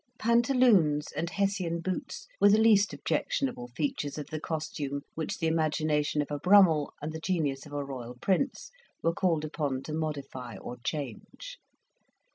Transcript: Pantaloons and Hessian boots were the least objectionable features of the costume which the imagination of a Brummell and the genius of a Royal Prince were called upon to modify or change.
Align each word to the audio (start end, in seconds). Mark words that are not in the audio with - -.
Pantaloons 0.17 1.11
and 1.11 1.29
Hessian 1.29 1.79
boots 1.79 2.25
were 2.39 2.49
the 2.49 2.57
least 2.57 2.91
objectionable 2.91 3.67
features 3.67 4.17
of 4.17 4.31
the 4.31 4.39
costume 4.39 5.01
which 5.13 5.37
the 5.37 5.45
imagination 5.45 6.23
of 6.23 6.31
a 6.31 6.39
Brummell 6.39 6.91
and 7.03 7.13
the 7.13 7.19
genius 7.19 7.67
of 7.67 7.73
a 7.73 7.85
Royal 7.85 8.15
Prince 8.19 8.71
were 9.03 9.13
called 9.13 9.45
upon 9.45 9.83
to 9.83 9.93
modify 9.93 10.57
or 10.57 10.77
change. 10.83 11.59